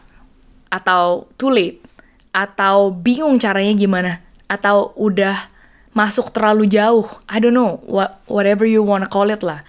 Atau 0.72 1.28
too 1.36 1.52
late. 1.52 1.84
Atau 2.32 2.96
bingung 2.96 3.36
caranya 3.36 3.76
gimana. 3.76 4.24
Atau 4.48 4.96
udah 4.96 5.52
masuk 5.92 6.32
terlalu 6.32 6.72
jauh. 6.72 7.08
I 7.28 7.44
don't 7.44 7.52
know, 7.56 7.84
what, 7.84 8.24
whatever 8.32 8.64
you 8.64 8.80
wanna 8.84 9.12
call 9.12 9.28
it 9.28 9.44
lah. 9.44 9.60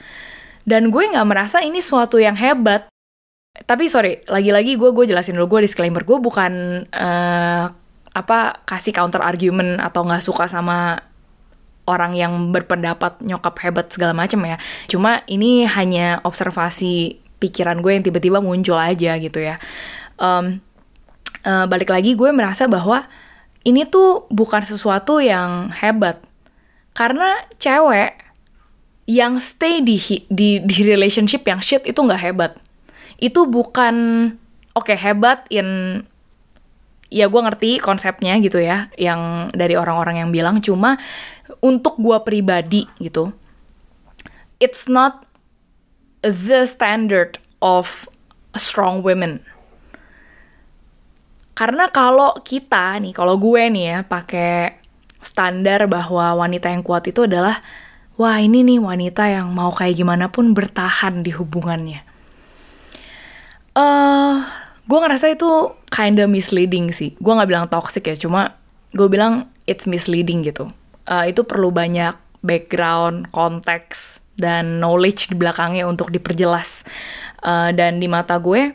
Dan 0.62 0.94
gue 0.94 1.02
nggak 1.02 1.26
merasa 1.26 1.58
ini 1.58 1.82
suatu 1.82 2.22
yang 2.22 2.38
hebat. 2.38 2.86
Tapi 3.52 3.90
sorry, 3.90 4.22
lagi-lagi 4.30 4.78
gue 4.78 4.90
gue 4.94 5.04
jelasin 5.10 5.34
dulu 5.34 5.58
gue 5.58 5.66
disclaimer 5.66 6.06
gue 6.06 6.18
bukan 6.22 6.86
uh, 6.88 7.66
apa 8.12 8.60
kasih 8.68 8.92
counter 8.92 9.24
argument 9.24 9.80
atau 9.80 10.04
nggak 10.04 10.24
suka 10.24 10.44
sama 10.48 11.00
orang 11.88 12.14
yang 12.14 12.32
berpendapat 12.54 13.18
nyokap 13.24 13.58
hebat 13.64 13.86
segala 13.90 14.14
macam 14.14 14.44
ya. 14.46 14.56
Cuma 14.86 15.26
ini 15.26 15.66
hanya 15.66 16.22
observasi 16.22 17.18
pikiran 17.42 17.82
gue 17.82 17.92
yang 17.98 18.04
tiba-tiba 18.06 18.38
muncul 18.38 18.78
aja 18.78 19.18
gitu 19.18 19.42
ya. 19.42 19.58
Um, 20.20 20.62
uh, 21.42 21.66
balik 21.66 21.90
lagi 21.90 22.14
gue 22.14 22.30
merasa 22.30 22.70
bahwa 22.70 23.10
ini 23.66 23.86
tuh 23.86 24.30
bukan 24.30 24.62
sesuatu 24.62 25.18
yang 25.18 25.74
hebat 25.74 26.22
karena 26.94 27.42
cewek 27.58 28.18
yang 29.10 29.42
stay 29.42 29.82
di 29.82 29.98
di 30.30 30.62
di 30.62 30.78
relationship 30.86 31.42
yang 31.42 31.58
shit 31.58 31.82
itu 31.82 31.98
nggak 31.98 32.22
hebat. 32.22 32.52
Itu 33.18 33.50
bukan 33.50 33.94
oke 34.78 34.86
okay, 34.86 34.98
hebat 34.98 35.46
in 35.50 36.00
ya 37.12 37.28
gue 37.28 37.40
ngerti 37.44 37.76
konsepnya 37.76 38.40
gitu 38.40 38.56
ya 38.56 38.88
yang 38.96 39.52
dari 39.52 39.76
orang-orang 39.76 40.24
yang 40.24 40.30
bilang. 40.32 40.64
Cuma 40.64 40.96
untuk 41.60 42.00
gue 42.00 42.16
pribadi 42.24 42.88
gitu 42.96 43.36
it's 44.62 44.86
not 44.86 45.26
the 46.22 46.62
standard 46.70 47.42
of 47.58 48.06
strong 48.54 49.02
women. 49.02 49.42
Karena 51.58 51.90
kalau 51.90 52.38
kita 52.46 53.02
nih 53.02 53.10
kalau 53.10 53.34
gue 53.42 53.66
nih 53.66 53.84
ya 53.90 53.98
pakai 54.06 54.78
standar 55.18 55.90
bahwa 55.90 56.38
wanita 56.38 56.70
yang 56.70 56.86
kuat 56.86 57.10
itu 57.10 57.26
adalah 57.26 57.58
wah 58.14 58.38
ini 58.38 58.62
nih 58.62 58.78
wanita 58.78 59.26
yang 59.26 59.50
mau 59.50 59.74
kayak 59.74 59.98
gimana 59.98 60.30
pun 60.30 60.54
bertahan 60.54 61.26
di 61.26 61.34
hubungannya. 61.34 62.06
Uh, 63.74 64.46
gue 64.86 64.98
ngerasa 64.98 65.32
itu 65.32 65.72
kinda 65.88 66.26
misleading 66.26 66.90
sih. 66.90 67.14
Gue 67.22 67.32
nggak 67.34 67.50
bilang 67.50 67.66
toxic 67.70 68.06
ya 68.08 68.16
cuma 68.18 68.58
gue 68.92 69.06
bilang 69.06 69.48
it's 69.66 69.86
misleading 69.86 70.42
gitu. 70.42 70.68
Uh, 71.06 71.26
itu 71.26 71.42
perlu 71.46 71.70
banyak 71.70 72.14
background 72.42 73.30
konteks 73.30 74.22
dan 74.34 74.82
knowledge 74.82 75.30
di 75.30 75.36
belakangnya 75.38 75.86
untuk 75.86 76.10
diperjelas. 76.10 76.82
Uh, 77.42 77.74
dan 77.74 77.98
di 77.98 78.06
mata 78.06 78.38
gue 78.38 78.74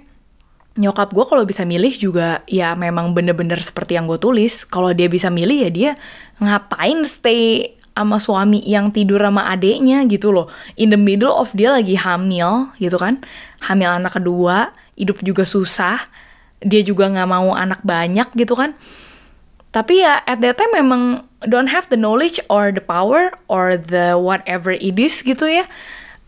nyokap 0.77 1.09
gue 1.09 1.25
kalau 1.25 1.43
bisa 1.43 1.65
milih 1.65 1.89
juga 1.97 2.45
ya 2.45 2.77
memang 2.77 3.11
bener-bener 3.11 3.57
seperti 3.59 3.97
yang 3.97 4.05
gue 4.07 4.21
tulis. 4.21 4.63
Kalau 4.63 4.93
dia 4.93 5.09
bisa 5.11 5.27
milih 5.27 5.67
ya 5.67 5.69
dia 5.73 5.91
ngapain 6.39 7.03
stay 7.03 7.75
sama 7.97 8.21
suami 8.21 8.61
yang 8.61 8.93
tidur 8.93 9.17
sama 9.17 9.49
adeknya 9.49 10.05
gitu 10.05 10.29
loh. 10.29 10.47
In 10.77 10.93
the 10.93 11.01
middle 11.01 11.33
of 11.33 11.49
dia 11.57 11.73
lagi 11.73 11.97
hamil 11.97 12.69
gitu 12.77 12.95
kan. 13.01 13.25
Hamil 13.65 13.89
anak 13.89 14.21
kedua 14.21 14.69
hidup 14.97 15.21
juga 15.21 15.45
susah 15.45 16.03
dia 16.61 16.81
juga 16.81 17.05
nggak 17.09 17.29
mau 17.29 17.53
anak 17.53 17.85
banyak 17.85 18.33
gitu 18.33 18.57
kan. 18.57 18.73
Tapi 19.69 20.01
ya 20.01 20.25
at 20.25 20.41
that 20.41 20.57
time 20.57 20.73
memang 20.73 21.03
don't 21.45 21.69
have 21.69 21.85
the 21.93 21.99
knowledge 21.99 22.41
or 22.49 22.73
the 22.73 22.81
power 22.81 23.29
or 23.45 23.77
the 23.77 24.17
whatever 24.17 24.73
it 24.73 24.97
is 24.97 25.21
gitu 25.21 25.45
ya. 25.45 25.69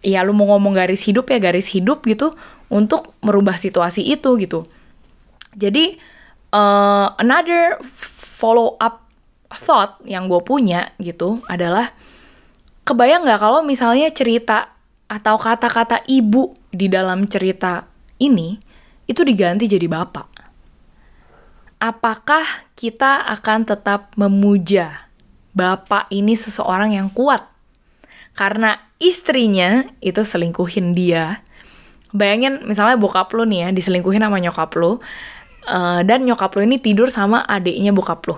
Ya 0.05 0.21
lu 0.21 0.37
mau 0.37 0.53
ngomong 0.55 0.77
garis 0.77 1.03
hidup 1.09 1.33
ya 1.33 1.41
garis 1.41 1.73
hidup 1.73 2.05
gitu 2.05 2.31
untuk 2.69 3.17
merubah 3.25 3.57
situasi 3.57 4.05
itu 4.05 4.37
gitu. 4.37 4.69
Jadi 5.57 5.97
uh, 6.53 7.17
another 7.17 7.81
follow 8.37 8.77
up 8.77 9.09
thought 9.49 9.97
yang 10.05 10.29
gue 10.29 10.39
punya 10.45 10.93
gitu 11.01 11.41
adalah 11.49 11.89
kebayang 12.85 13.25
nggak 13.25 13.41
kalau 13.41 13.65
misalnya 13.65 14.13
cerita 14.13 14.77
atau 15.09 15.41
kata-kata 15.41 16.05
ibu 16.05 16.53
di 16.69 16.85
dalam 16.85 17.25
cerita 17.25 17.88
ini 18.21 18.59
itu 19.09 19.25
diganti 19.25 19.65
jadi 19.65 19.87
bapak. 19.89 20.27
Apakah 21.79 22.43
kita 22.75 23.23
akan 23.39 23.63
tetap 23.63 24.13
memuja 24.19 25.09
bapak 25.55 26.11
ini 26.11 26.35
seseorang 26.35 26.93
yang 26.93 27.07
kuat? 27.09 27.47
Karena 28.35 28.77
istrinya 28.99 29.87
itu 30.03 30.21
selingkuhin 30.21 30.93
dia. 30.93 31.41
Bayangin 32.11 32.67
misalnya 32.67 32.99
bokap 32.99 33.31
lu 33.31 33.47
nih 33.47 33.65
ya 33.65 33.69
diselingkuhin 33.71 34.21
sama 34.21 34.37
nyokap 34.43 34.71
lu. 34.75 34.99
Uh, 35.69 36.01
dan 36.07 36.23
nyokap 36.23 36.55
lu 36.55 36.63
ini 36.63 36.79
tidur 36.79 37.11
sama 37.11 37.43
adiknya 37.43 37.91
bokap 37.91 38.23
lu 38.27 38.35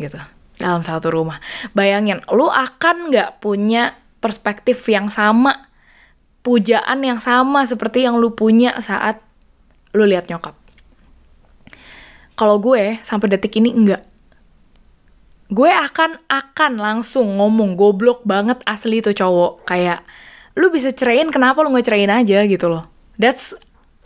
gitu 0.00 0.18
dalam 0.58 0.82
satu 0.82 1.08
rumah. 1.08 1.38
Bayangin, 1.72 2.20
lu 2.34 2.50
akan 2.50 3.14
nggak 3.14 3.38
punya 3.40 3.94
perspektif 4.18 4.82
yang 4.90 5.06
sama, 5.08 5.67
pujaan 6.48 7.04
yang 7.04 7.20
sama 7.20 7.68
seperti 7.68 8.08
yang 8.08 8.16
lu 8.16 8.32
punya 8.32 8.72
saat 8.80 9.20
lu 9.92 10.08
lihat 10.08 10.32
nyokap. 10.32 10.56
Kalau 12.40 12.56
gue 12.56 12.96
sampai 13.04 13.36
detik 13.36 13.60
ini 13.60 13.68
enggak. 13.68 14.08
Gue 15.52 15.68
akan 15.68 16.24
akan 16.24 16.72
langsung 16.80 17.36
ngomong 17.36 17.76
goblok 17.76 18.24
banget 18.24 18.64
asli 18.64 19.04
tuh 19.04 19.12
cowok 19.12 19.68
kayak 19.68 20.00
lu 20.56 20.72
bisa 20.72 20.88
ceraiin 20.88 21.28
kenapa 21.28 21.60
lu 21.60 21.68
nggak 21.68 21.84
ceraiin 21.84 22.08
aja 22.08 22.48
gitu 22.48 22.72
loh. 22.72 22.88
That's 23.20 23.52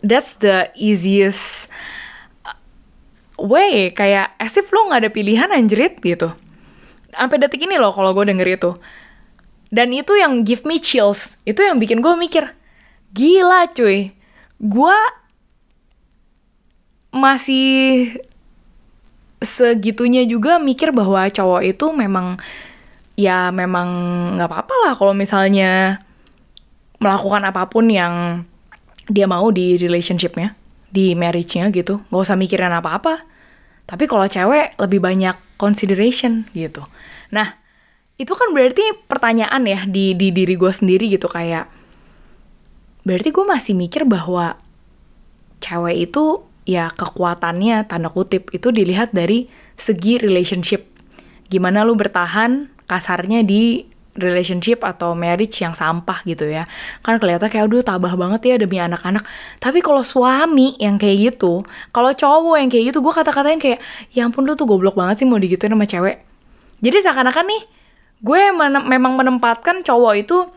that's 0.03 0.35
the 0.43 0.67
easiest 0.75 1.71
way 3.39 3.95
kayak 3.95 4.35
as 4.35 4.59
if 4.59 4.67
lo 4.75 4.91
nggak 4.91 5.07
ada 5.07 5.11
pilihan 5.15 5.47
anjrit 5.47 6.03
gitu 6.03 6.35
sampai 7.13 7.37
detik 7.39 7.63
ini 7.63 7.77
loh 7.77 7.93
kalau 7.93 8.11
gue 8.11 8.25
denger 8.25 8.47
itu 8.49 8.71
dan 9.73 9.89
itu 9.89 10.13
yang 10.13 10.45
give 10.45 10.69
me 10.69 10.77
chills. 10.77 11.41
Itu 11.49 11.65
yang 11.65 11.81
bikin 11.81 12.05
gue 12.05 12.13
mikir 12.13 12.53
gila 13.17 13.65
cuy. 13.73 14.13
Gue 14.61 14.97
masih 17.09 18.13
segitunya 19.41 20.29
juga 20.29 20.61
mikir 20.61 20.93
bahwa 20.93 21.25
cowok 21.25 21.65
itu 21.65 21.89
memang 21.89 22.37
ya 23.17 23.49
memang 23.49 23.89
nggak 24.37 24.49
apa-apa 24.49 24.75
lah 24.85 24.93
kalau 24.93 25.13
misalnya 25.17 26.01
melakukan 27.01 27.41
apa 27.43 27.65
pun 27.65 27.89
yang 27.89 28.45
dia 29.09 29.25
mau 29.25 29.49
di 29.49 29.75
relationshipnya 29.81 30.53
di 30.93 31.17
marriage-nya 31.17 31.73
gitu. 31.73 32.05
Nggak 32.13 32.21
usah 32.29 32.37
mikirin 32.37 32.69
apa-apa. 32.69 33.25
Tapi 33.89 34.05
kalau 34.05 34.29
cewek 34.29 34.77
lebih 34.77 35.01
banyak 35.01 35.35
consideration 35.57 36.45
gitu. 36.53 36.85
Nah, 37.33 37.62
itu 38.21 38.33
kan 38.37 38.53
berarti 38.53 38.83
pertanyaan 39.09 39.63
ya 39.65 39.79
di, 39.89 40.13
di 40.13 40.29
diri 40.29 40.53
gue 40.53 40.69
sendiri 40.69 41.09
gitu 41.09 41.25
kayak 41.25 41.65
berarti 43.03 43.29
gue 43.33 43.45
masih 43.45 43.73
mikir 43.73 44.05
bahwa 44.05 44.55
cewek 45.59 46.11
itu 46.11 46.45
ya 46.63 46.91
kekuatannya 46.93 47.87
tanda 47.87 48.07
kutip 48.11 48.51
itu 48.55 48.71
dilihat 48.71 49.11
dari 49.11 49.47
segi 49.75 50.19
relationship. 50.21 50.87
Gimana 51.51 51.83
lu 51.83 51.97
bertahan 51.97 52.71
kasarnya 52.87 53.43
di 53.43 53.83
relationship 54.13 54.85
atau 54.85 55.17
marriage 55.17 55.59
yang 55.59 55.73
sampah 55.73 56.21
gitu 56.23 56.45
ya. 56.47 56.63
Kan 57.01 57.17
kelihatan 57.17 57.49
kayak 57.49 57.65
aduh 57.65 57.81
tabah 57.81 58.13
banget 58.13 58.41
ya 58.45 58.55
demi 58.61 58.77
anak-anak. 58.77 59.25
Tapi 59.57 59.81
kalau 59.81 60.05
suami 60.05 60.77
yang 60.77 61.01
kayak 61.01 61.33
gitu 61.33 61.65
kalau 61.91 62.13
cowok 62.13 62.55
yang 62.61 62.69
kayak 62.69 62.93
gitu 62.93 63.01
gue 63.01 63.13
kata-katain 63.13 63.59
kayak 63.59 63.79
ya 64.13 64.29
ampun 64.29 64.45
lu 64.45 64.53
tuh 64.53 64.69
goblok 64.69 64.95
banget 64.95 65.23
sih 65.23 65.27
mau 65.27 65.41
digituin 65.41 65.73
sama 65.73 65.89
cewek. 65.89 66.23
Jadi 66.83 66.97
seakan-akan 66.99 67.45
nih, 67.47 67.63
gue 68.23 68.41
men 68.55 68.79
memang 68.87 69.19
menempatkan 69.19 69.83
cowok 69.83 70.13
itu 70.15 70.47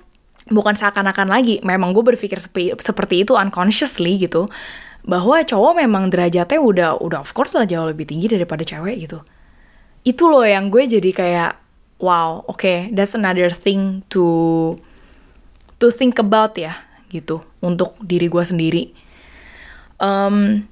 bukan 0.50 0.78
seakan-akan 0.78 1.26
lagi. 1.26 1.58
Memang 1.66 1.90
gue 1.90 2.06
berpikir 2.06 2.38
sepi, 2.38 2.70
seperti 2.78 3.26
itu 3.26 3.34
unconsciously 3.34 4.22
gitu. 4.22 4.46
Bahwa 5.02 5.42
cowok 5.42 5.82
memang 5.82 6.10
derajatnya 6.10 6.58
udah 6.62 6.90
udah 7.02 7.20
of 7.22 7.34
course 7.34 7.54
lah 7.58 7.66
jauh 7.66 7.86
lebih 7.86 8.06
tinggi 8.06 8.30
daripada 8.30 8.62
cewek 8.62 9.06
gitu. 9.06 9.18
Itu 10.06 10.30
loh 10.30 10.46
yang 10.46 10.70
gue 10.70 10.86
jadi 10.86 11.10
kayak 11.10 11.52
wow, 11.98 12.46
oke, 12.46 12.62
okay, 12.62 12.78
that's 12.94 13.18
another 13.18 13.50
thing 13.50 14.06
to 14.12 14.78
to 15.82 15.90
think 15.90 16.22
about 16.22 16.54
ya 16.54 16.78
gitu 17.10 17.42
untuk 17.62 17.98
diri 18.02 18.30
gue 18.30 18.44
sendiri. 18.46 18.84
Um, 19.98 20.68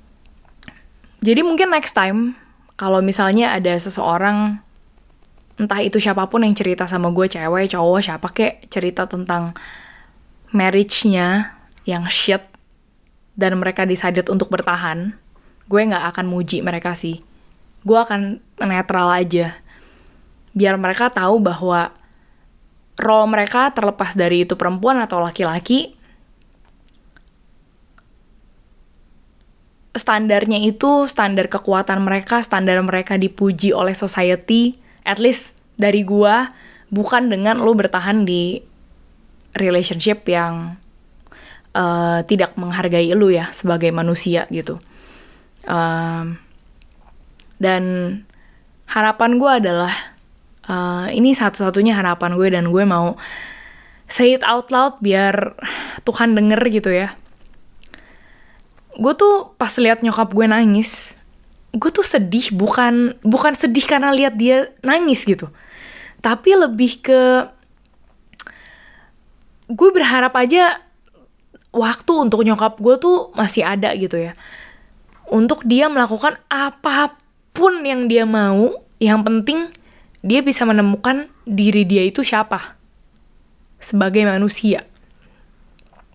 jadi 1.24 1.40
mungkin 1.40 1.72
next 1.72 1.96
time 1.96 2.36
kalau 2.76 3.00
misalnya 3.00 3.54
ada 3.54 3.72
seseorang 3.78 4.63
entah 5.54 5.80
itu 5.82 6.02
siapa 6.02 6.26
pun 6.26 6.42
yang 6.42 6.54
cerita 6.54 6.86
sama 6.90 7.14
gue 7.14 7.30
cewek 7.30 7.70
cowok 7.70 8.00
siapa 8.02 8.28
kek 8.34 8.66
cerita 8.68 9.06
tentang 9.06 9.54
marriage-nya 10.50 11.54
yang 11.86 12.06
shit 12.10 12.42
dan 13.38 13.58
mereka 13.58 13.86
decided 13.86 14.26
untuk 14.30 14.50
bertahan 14.50 15.14
gue 15.64 15.80
nggak 15.80 16.04
akan 16.14 16.26
muji 16.28 16.60
mereka 16.60 16.92
sih. 16.92 17.24
Gue 17.84 17.98
akan 18.00 18.40
netral 18.60 19.08
aja. 19.12 19.56
Biar 20.52 20.76
mereka 20.76 21.10
tahu 21.10 21.40
bahwa 21.40 21.92
role 23.00 23.28
mereka 23.28 23.72
terlepas 23.74 24.14
dari 24.14 24.46
itu 24.46 24.54
perempuan 24.54 25.02
atau 25.02 25.18
laki-laki 25.18 25.98
standarnya 29.94 30.62
itu 30.62 31.06
standar 31.06 31.50
kekuatan 31.50 32.02
mereka 32.02 32.42
standar 32.42 32.78
mereka 32.82 33.18
dipuji 33.18 33.74
oleh 33.74 33.94
society 33.94 34.78
at 35.04 35.20
least 35.20 35.60
dari 35.76 36.02
gua 36.02 36.50
bukan 36.90 37.30
dengan 37.30 37.60
lo 37.60 37.72
bertahan 37.76 38.24
di 38.24 38.60
relationship 39.54 40.26
yang 40.26 40.76
uh, 41.74 42.22
tidak 42.26 42.54
menghargai 42.58 43.10
lu 43.14 43.30
ya 43.30 43.50
sebagai 43.50 43.90
manusia 43.90 44.46
gitu. 44.50 44.78
Um, 45.64 46.36
dan 47.58 47.82
harapan 48.90 49.40
gue 49.40 49.50
adalah 49.64 49.94
uh, 50.68 51.08
ini 51.10 51.32
satu-satunya 51.32 51.96
harapan 51.96 52.36
gue 52.36 52.48
dan 52.52 52.64
gue 52.68 52.84
mau 52.84 53.16
say 54.10 54.36
it 54.36 54.44
out 54.44 54.68
loud 54.68 55.00
biar 55.00 55.56
Tuhan 56.04 56.36
denger 56.36 56.60
gitu 56.70 56.90
ya. 56.92 57.16
Gue 58.94 59.14
tuh 59.18 59.56
pas 59.58 59.72
lihat 59.74 60.06
nyokap 60.06 60.30
gue 60.30 60.46
nangis 60.46 61.13
gue 61.74 61.90
tuh 61.90 62.06
sedih 62.06 62.54
bukan 62.54 63.18
bukan 63.26 63.52
sedih 63.58 63.82
karena 63.84 64.14
lihat 64.14 64.38
dia 64.38 64.70
nangis 64.80 65.26
gitu. 65.26 65.50
Tapi 66.22 66.54
lebih 66.54 67.02
ke 67.02 67.50
gue 69.68 69.90
berharap 69.90 70.32
aja 70.38 70.78
waktu 71.74 72.12
untuk 72.14 72.46
nyokap 72.46 72.78
gue 72.78 72.94
tuh 73.02 73.34
masih 73.34 73.66
ada 73.66 73.90
gitu 73.98 74.16
ya. 74.16 74.32
Untuk 75.26 75.66
dia 75.66 75.90
melakukan 75.90 76.38
apa 76.46 77.18
pun 77.50 77.82
yang 77.82 78.06
dia 78.06 78.22
mau 78.22 78.78
yang 79.02 79.26
penting 79.26 79.68
dia 80.24 80.40
bisa 80.40 80.62
menemukan 80.62 81.26
diri 81.42 81.82
dia 81.82 82.06
itu 82.06 82.22
siapa. 82.22 82.78
Sebagai 83.82 84.24
manusia 84.24 84.86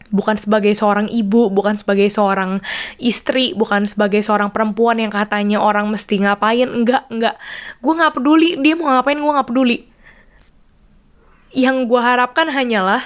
bukan 0.10 0.36
sebagai 0.38 0.74
seorang 0.74 1.10
ibu, 1.10 1.50
bukan 1.54 1.78
sebagai 1.78 2.10
seorang 2.10 2.62
istri, 2.98 3.54
bukan 3.54 3.86
sebagai 3.86 4.22
seorang 4.22 4.50
perempuan 4.50 4.98
yang 4.98 5.14
katanya 5.14 5.62
orang 5.62 5.90
mesti 5.90 6.22
ngapain. 6.22 6.70
Enggak, 6.70 7.06
enggak. 7.10 7.38
Gue 7.82 7.94
gak 7.98 8.14
peduli 8.18 8.58
dia 8.60 8.74
mau 8.78 8.90
ngapain, 8.94 9.18
gue 9.18 9.32
gak 9.32 9.50
peduli. 9.50 9.78
Yang 11.54 11.78
gue 11.90 12.02
harapkan 12.02 12.50
hanyalah 12.50 13.02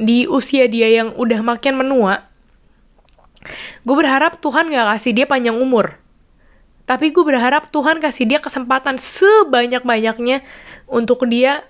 di 0.00 0.24
usia 0.24 0.66
dia 0.66 0.88
yang 0.88 1.12
udah 1.14 1.44
makin 1.44 1.76
menua, 1.76 2.24
gue 3.84 3.96
berharap 3.96 4.40
Tuhan 4.40 4.72
gak 4.72 4.96
kasih 4.96 5.12
dia 5.12 5.26
panjang 5.28 5.58
umur. 5.58 5.98
Tapi 6.82 7.14
gue 7.14 7.22
berharap 7.22 7.70
Tuhan 7.70 8.02
kasih 8.02 8.26
dia 8.26 8.38
kesempatan 8.42 8.98
sebanyak-banyaknya 8.98 10.42
untuk 10.90 11.24
dia 11.30 11.62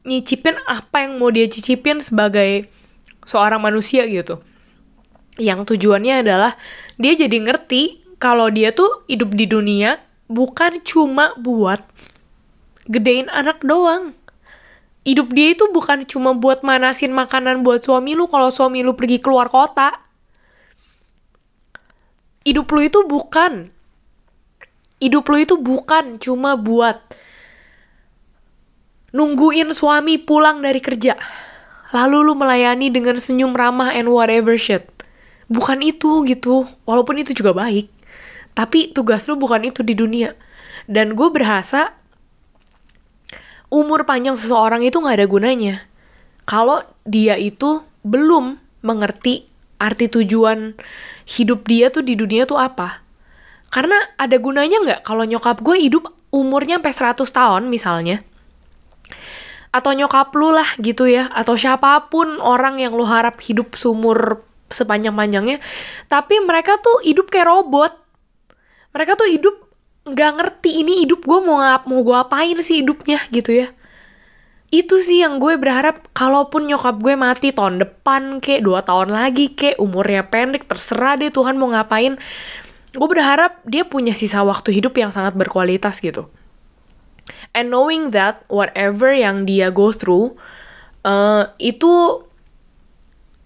nyicipin 0.00 0.56
apa 0.64 1.04
yang 1.04 1.20
mau 1.20 1.28
dia 1.28 1.44
cicipin 1.44 2.00
sebagai 2.00 2.72
seorang 3.24 3.60
manusia 3.60 4.06
gitu. 4.06 4.40
Yang 5.40 5.74
tujuannya 5.74 6.26
adalah 6.26 6.58
dia 7.00 7.16
jadi 7.16 7.32
ngerti 7.40 8.16
kalau 8.20 8.52
dia 8.52 8.76
tuh 8.76 9.04
hidup 9.08 9.32
di 9.32 9.48
dunia 9.48 10.00
bukan 10.28 10.84
cuma 10.84 11.32
buat 11.40 11.80
gedein 12.88 13.32
anak 13.32 13.64
doang. 13.64 14.12
Hidup 15.00 15.32
dia 15.32 15.56
itu 15.56 15.64
bukan 15.72 16.04
cuma 16.04 16.36
buat 16.36 16.60
manasin 16.60 17.16
makanan 17.16 17.64
buat 17.64 17.80
suami 17.80 18.12
lu 18.12 18.28
kalau 18.28 18.52
suami 18.52 18.84
lu 18.84 18.92
pergi 18.92 19.16
keluar 19.16 19.48
kota. 19.48 19.96
Hidup 22.44 22.68
lu 22.68 22.80
itu 22.84 23.00
bukan 23.08 23.72
hidup 25.00 25.24
lu 25.32 25.40
itu 25.40 25.56
bukan 25.56 26.20
cuma 26.20 26.60
buat 26.60 27.00
nungguin 29.16 29.72
suami 29.72 30.20
pulang 30.20 30.60
dari 30.60 30.78
kerja 30.78 31.16
lalu 31.90 32.22
lu 32.26 32.34
melayani 32.38 32.90
dengan 32.90 33.18
senyum 33.18 33.54
ramah 33.54 33.94
and 33.94 34.10
whatever 34.10 34.54
shit. 34.58 34.86
Bukan 35.50 35.82
itu 35.82 36.22
gitu, 36.30 36.66
walaupun 36.86 37.18
itu 37.22 37.34
juga 37.34 37.54
baik. 37.54 37.90
Tapi 38.54 38.94
tugas 38.94 39.26
lu 39.26 39.38
bukan 39.38 39.70
itu 39.70 39.82
di 39.82 39.98
dunia. 39.98 40.34
Dan 40.86 41.14
gue 41.14 41.28
berasa 41.30 41.94
umur 43.70 44.02
panjang 44.02 44.34
seseorang 44.34 44.82
itu 44.82 44.98
nggak 44.98 45.16
ada 45.22 45.28
gunanya 45.30 45.74
kalau 46.50 46.82
dia 47.06 47.38
itu 47.38 47.86
belum 48.02 48.58
mengerti 48.82 49.46
arti 49.78 50.10
tujuan 50.10 50.74
hidup 51.24 51.62
dia 51.70 51.94
tuh 51.94 52.02
di 52.02 52.18
dunia 52.18 52.42
tuh 52.44 52.58
apa. 52.58 53.06
Karena 53.70 53.94
ada 54.18 54.34
gunanya 54.42 54.82
nggak 54.82 55.00
kalau 55.06 55.22
nyokap 55.22 55.62
gue 55.62 55.78
hidup 55.78 56.10
umurnya 56.34 56.82
sampai 56.82 57.22
100 57.22 57.22
tahun 57.30 57.62
misalnya. 57.70 58.26
Atau 59.70 59.94
nyokap 59.94 60.34
lu 60.34 60.50
lah 60.50 60.66
gitu 60.82 61.06
ya. 61.06 61.30
Atau 61.30 61.54
siapa 61.54 62.10
pun 62.10 62.38
orang 62.42 62.82
yang 62.82 62.94
lu 62.94 63.06
harap 63.06 63.38
hidup 63.42 63.78
seumur 63.78 64.42
sepanjang-panjangnya. 64.70 65.62
Tapi 66.10 66.42
mereka 66.42 66.78
tuh 66.82 67.02
hidup 67.06 67.30
kayak 67.30 67.48
robot. 67.48 67.92
Mereka 68.90 69.14
tuh 69.14 69.30
hidup 69.30 69.70
nggak 70.10 70.32
ngerti 70.40 70.80
ini 70.80 71.04
hidup 71.04 71.22
gue 71.28 71.38
mau 71.44 71.60
ngap 71.60 71.84
mau 71.84 72.00
gue 72.00 72.16
apain 72.16 72.56
sih 72.64 72.80
hidupnya 72.80 73.20
gitu 73.28 73.52
ya 73.52 73.68
itu 74.70 75.02
sih 75.02 75.20
yang 75.20 75.42
gue 75.42 75.58
berharap 75.58 76.06
kalaupun 76.14 76.70
nyokap 76.70 77.02
gue 77.02 77.14
mati 77.18 77.50
tahun 77.50 77.82
depan 77.82 78.38
kek 78.38 78.62
dua 78.62 78.86
tahun 78.86 79.10
lagi 79.12 79.52
kek 79.52 79.76
umurnya 79.82 80.30
pendek 80.30 80.64
terserah 80.64 81.18
deh 81.18 81.28
Tuhan 81.28 81.58
mau 81.58 81.68
ngapain 81.68 82.16
gue 82.94 83.08
berharap 83.10 83.60
dia 83.66 83.84
punya 83.84 84.14
sisa 84.14 84.40
waktu 84.40 84.72
hidup 84.72 84.94
yang 84.96 85.10
sangat 85.10 85.34
berkualitas 85.34 85.98
gitu 86.00 86.30
and 87.52 87.68
knowing 87.72 88.14
that 88.14 88.42
whatever 88.50 89.10
yang 89.10 89.44
dia 89.46 89.68
go 89.72 89.90
through 89.90 90.36
uh, 91.04 91.50
itu 91.58 92.24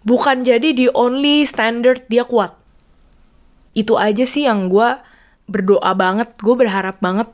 bukan 0.05 0.45
jadi 0.45 0.77
the 0.77 0.89
only 0.93 1.43
standard 1.49 2.05
dia 2.13 2.23
kuat 2.29 2.55
itu 3.75 3.99
aja 3.99 4.23
sih 4.23 4.47
yang 4.47 4.71
gue 4.71 4.89
berdoa 5.51 5.93
banget, 5.93 6.31
gue 6.41 6.55
berharap 6.55 7.03
banget. 7.03 7.29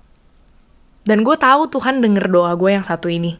Dan 1.04 1.22
gue 1.22 1.36
tahu 1.36 1.68
Tuhan 1.68 2.00
denger 2.00 2.32
doa 2.32 2.52
gue 2.56 2.70
yang 2.72 2.84
satu 2.84 3.12
ini. 3.12 3.36